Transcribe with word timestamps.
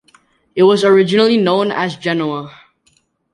It 0.55 0.63
was 0.63 0.83
originally 0.83 1.37
known 1.37 1.71
as 1.71 1.95
Genoa. 1.95 2.51